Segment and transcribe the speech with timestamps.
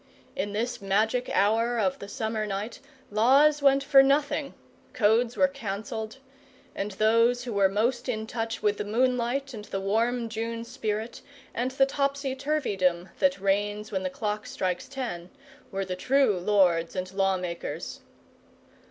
[0.35, 2.79] In this magic hour of the summer night
[3.11, 4.55] laws went for nothing,
[4.93, 6.17] codes were cancelled,
[6.73, 11.21] and those who were most in touch with the moonlight and the warm June spirit
[11.53, 15.29] and the topsy turvydom that reigns when the clock strikes ten,
[15.71, 17.99] were the true lords and lawmakers.